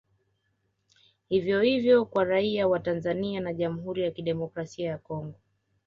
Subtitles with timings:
[1.29, 5.35] Hivyo hivyo kwa raia wa Tanzania na Jamhuri ya kidemokrasia ya Congo